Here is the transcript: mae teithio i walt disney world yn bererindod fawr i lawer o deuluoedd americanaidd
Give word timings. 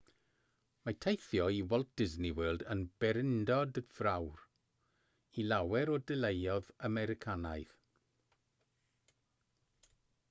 mae 0.87 0.95
teithio 1.05 1.43
i 1.57 1.59
walt 1.73 1.91
disney 2.01 2.31
world 2.39 2.63
yn 2.75 2.81
bererindod 3.03 3.77
fawr 3.97 4.41
i 5.43 5.47
lawer 5.53 5.93
o 5.97 6.01
deuluoedd 6.13 6.73
americanaidd 6.91 7.79